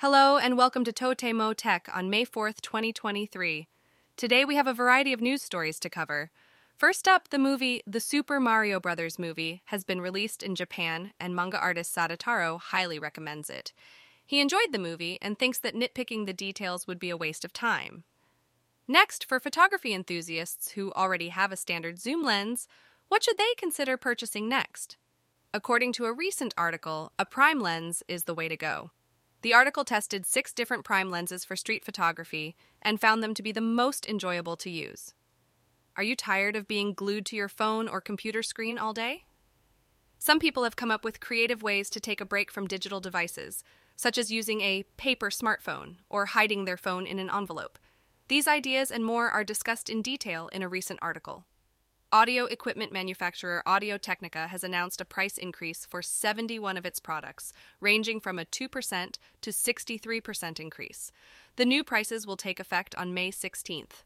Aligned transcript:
Hello 0.00 0.38
and 0.38 0.56
welcome 0.56 0.82
to 0.84 0.94
Totemo 0.94 1.54
Tech 1.54 1.86
on 1.92 2.08
May 2.08 2.24
4th, 2.24 2.62
2023. 2.62 3.68
Today 4.16 4.46
we 4.46 4.54
have 4.54 4.66
a 4.66 4.72
variety 4.72 5.12
of 5.12 5.20
news 5.20 5.42
stories 5.42 5.78
to 5.78 5.90
cover. 5.90 6.30
First 6.74 7.06
up, 7.06 7.28
the 7.28 7.38
movie 7.38 7.82
The 7.86 8.00
Super 8.00 8.40
Mario 8.40 8.80
Bros. 8.80 9.18
movie 9.18 9.60
has 9.66 9.84
been 9.84 10.00
released 10.00 10.42
in 10.42 10.54
Japan 10.54 11.12
and 11.20 11.36
manga 11.36 11.60
artist 11.60 11.94
Sadataro 11.94 12.58
highly 12.58 12.98
recommends 12.98 13.50
it. 13.50 13.74
He 14.24 14.40
enjoyed 14.40 14.72
the 14.72 14.78
movie 14.78 15.18
and 15.20 15.38
thinks 15.38 15.58
that 15.58 15.74
nitpicking 15.74 16.24
the 16.24 16.32
details 16.32 16.86
would 16.86 16.98
be 16.98 17.10
a 17.10 17.16
waste 17.18 17.44
of 17.44 17.52
time. 17.52 18.04
Next, 18.88 19.26
for 19.26 19.38
photography 19.38 19.92
enthusiasts 19.92 20.70
who 20.70 20.92
already 20.92 21.28
have 21.28 21.52
a 21.52 21.56
standard 21.56 22.00
zoom 22.00 22.24
lens, 22.24 22.68
what 23.08 23.22
should 23.22 23.36
they 23.36 23.52
consider 23.58 23.98
purchasing 23.98 24.48
next? 24.48 24.96
According 25.52 25.92
to 25.92 26.06
a 26.06 26.12
recent 26.14 26.54
article, 26.56 27.12
a 27.18 27.26
prime 27.26 27.60
lens 27.60 28.02
is 28.08 28.24
the 28.24 28.34
way 28.34 28.48
to 28.48 28.56
go. 28.56 28.92
The 29.42 29.54
article 29.54 29.84
tested 29.84 30.26
six 30.26 30.52
different 30.52 30.84
prime 30.84 31.10
lenses 31.10 31.44
for 31.44 31.56
street 31.56 31.84
photography 31.84 32.56
and 32.82 33.00
found 33.00 33.22
them 33.22 33.32
to 33.34 33.42
be 33.42 33.52
the 33.52 33.60
most 33.60 34.06
enjoyable 34.06 34.56
to 34.58 34.70
use. 34.70 35.14
Are 35.96 36.02
you 36.02 36.14
tired 36.14 36.56
of 36.56 36.68
being 36.68 36.92
glued 36.92 37.26
to 37.26 37.36
your 37.36 37.48
phone 37.48 37.88
or 37.88 38.00
computer 38.00 38.42
screen 38.42 38.78
all 38.78 38.92
day? 38.92 39.24
Some 40.18 40.38
people 40.38 40.64
have 40.64 40.76
come 40.76 40.90
up 40.90 41.04
with 41.04 41.20
creative 41.20 41.62
ways 41.62 41.88
to 41.90 42.00
take 42.00 42.20
a 42.20 42.26
break 42.26 42.50
from 42.50 42.66
digital 42.66 43.00
devices, 43.00 43.64
such 43.96 44.18
as 44.18 44.30
using 44.30 44.60
a 44.60 44.84
paper 44.98 45.30
smartphone 45.30 45.96
or 46.10 46.26
hiding 46.26 46.64
their 46.64 46.76
phone 46.76 47.06
in 47.06 47.18
an 47.18 47.30
envelope. 47.30 47.78
These 48.28 48.46
ideas 48.46 48.90
and 48.90 49.04
more 49.04 49.30
are 49.30 49.42
discussed 49.42 49.88
in 49.88 50.02
detail 50.02 50.48
in 50.48 50.62
a 50.62 50.68
recent 50.68 51.00
article. 51.02 51.46
Audio 52.12 52.46
equipment 52.46 52.90
manufacturer 52.90 53.62
Audio 53.64 53.96
Technica 53.96 54.48
has 54.48 54.64
announced 54.64 55.00
a 55.00 55.04
price 55.04 55.38
increase 55.38 55.86
for 55.86 56.02
71 56.02 56.76
of 56.76 56.84
its 56.84 56.98
products, 56.98 57.52
ranging 57.80 58.18
from 58.18 58.36
a 58.36 58.44
2% 58.44 59.14
to 59.42 59.50
63% 59.50 60.58
increase. 60.58 61.12
The 61.54 61.64
new 61.64 61.84
prices 61.84 62.26
will 62.26 62.36
take 62.36 62.58
effect 62.58 62.96
on 62.96 63.14
May 63.14 63.30
16th. 63.30 64.02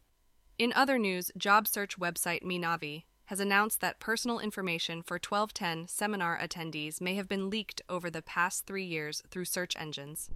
In 0.59 0.71
other 0.75 0.99
news, 0.99 1.31
job 1.39 1.67
search 1.67 1.99
website 1.99 2.43
Mynavi 2.43 3.05
has 3.27 3.41
announced 3.41 3.81
that 3.81 4.01
personal 4.01 4.39
information 4.39 5.01
for 5.01 5.15
1210 5.15 5.89
seminar 5.89 6.39
attendees 6.39 7.01
may 7.01 7.15
have 7.15 7.27
been 7.27 7.49
leaked 7.49 7.81
over 7.89 8.11
the 8.11 8.21
past 8.21 8.67
three 8.67 8.85
years 8.85 9.23
through 9.31 9.47
search 9.47 9.75
engines. 9.79 10.29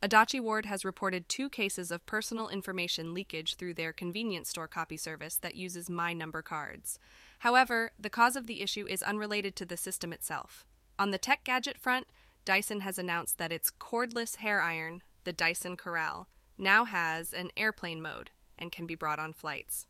Adachi 0.00 0.40
Ward 0.40 0.66
has 0.66 0.84
reported 0.84 1.28
two 1.28 1.48
cases 1.48 1.90
of 1.90 2.06
personal 2.06 2.48
information 2.48 3.12
leakage 3.12 3.56
through 3.56 3.74
their 3.74 3.92
convenience 3.92 4.48
store 4.48 4.68
copy 4.68 4.96
service 4.96 5.34
that 5.36 5.56
uses 5.56 5.90
My 5.90 6.12
Number 6.12 6.40
cards. 6.40 7.00
However, 7.40 7.90
the 7.98 8.10
cause 8.10 8.36
of 8.36 8.46
the 8.46 8.62
issue 8.62 8.86
is 8.86 9.02
unrelated 9.02 9.56
to 9.56 9.66
the 9.66 9.76
system 9.76 10.12
itself. 10.12 10.64
On 11.00 11.10
the 11.10 11.18
tech 11.18 11.42
gadget 11.42 11.76
front, 11.76 12.06
Dyson 12.44 12.80
has 12.80 12.96
announced 12.96 13.38
that 13.38 13.50
its 13.50 13.72
cordless 13.72 14.36
hair 14.36 14.62
iron, 14.62 15.02
the 15.24 15.32
Dyson 15.32 15.76
Corrale, 15.76 16.28
now 16.56 16.84
has 16.84 17.32
an 17.32 17.50
airplane 17.56 18.00
mode 18.00 18.30
and 18.56 18.70
can 18.70 18.86
be 18.86 18.94
brought 18.94 19.18
on 19.18 19.32
flights. 19.32 19.86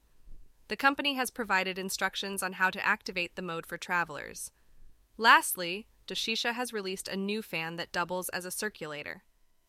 The 0.68 0.76
company 0.76 1.14
has 1.14 1.30
provided 1.30 1.78
instructions 1.78 2.42
on 2.42 2.54
how 2.54 2.70
to 2.70 2.84
activate 2.84 3.36
the 3.36 3.42
mode 3.42 3.66
for 3.66 3.76
travelers. 3.76 4.52
Lastly, 5.18 5.86
Doshisha 6.06 6.54
has 6.54 6.72
released 6.72 7.08
a 7.08 7.16
new 7.16 7.42
fan 7.42 7.76
that 7.76 7.92
doubles 7.92 8.30
as 8.30 8.46
a 8.46 8.50
circulator 8.50 9.22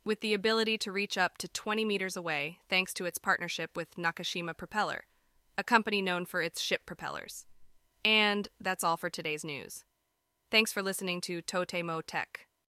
with 0.09 0.21
the 0.21 0.33
ability 0.33 0.75
to 0.75 0.91
reach 0.91 1.19
up 1.19 1.37
to 1.37 1.47
20 1.47 1.85
meters 1.85 2.17
away 2.17 2.57
thanks 2.67 2.95
to 2.95 3.05
its 3.05 3.19
partnership 3.19 3.77
with 3.77 3.95
Nakashima 3.95 4.57
Propeller, 4.57 5.03
a 5.55 5.63
company 5.63 6.01
known 6.01 6.25
for 6.25 6.41
its 6.41 6.59
ship 6.59 6.81
propellers. 6.87 7.45
And 8.03 8.47
that's 8.59 8.83
all 8.83 8.97
for 8.97 9.11
today's 9.11 9.45
news. 9.45 9.83
Thanks 10.49 10.73
for 10.73 10.81
listening 10.81 11.21
to 11.21 11.43
Totemo 11.43 12.01
Tech. 12.03 12.48